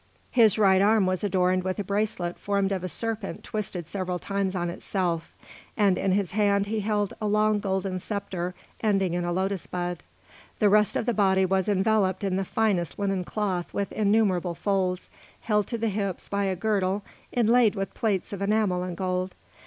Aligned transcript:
His 0.31 0.57
right 0.57 0.81
arm 0.81 1.05
was 1.05 1.23
adorned 1.23 1.63
with 1.63 1.77
a 1.77 1.83
bracelet 1.83 2.39
formed 2.39 2.71
of 2.71 2.83
a 2.83 2.89
serpent 2.89 3.43
twisted 3.43 3.87
several 3.87 4.17
times 4.17 4.55
on 4.55 4.67
itself, 4.71 5.31
and 5.77 5.95
in 5.95 6.13
his 6.13 6.31
hand 6.31 6.65
he 6.65 6.79
held 6.79 7.13
a 7.21 7.27
long 7.27 7.59
golden 7.59 7.99
sceptre 7.99 8.55
ending 8.79 9.13
in 9.13 9.23
a 9.25 9.31
lotus 9.31 9.67
bud. 9.67 10.01
The 10.57 10.69
rest 10.69 10.95
of 10.95 11.05
the 11.05 11.13
body 11.13 11.45
was 11.45 11.69
enveloped 11.69 12.23
in 12.23 12.35
the 12.35 12.43
finest 12.43 12.97
linen 12.97 13.23
cloth 13.23 13.75
with 13.75 13.91
innumerable 13.91 14.55
folds, 14.55 15.11
held 15.41 15.67
to 15.67 15.77
the 15.77 15.89
hips 15.89 16.27
by 16.29 16.45
a 16.45 16.55
girdle 16.55 17.03
inlaid 17.31 17.75
with 17.75 17.93
plates 17.93 18.33
of 18.33 18.41
enamel 18.41 18.81
and 18.81 18.97
gold. 18.97 19.35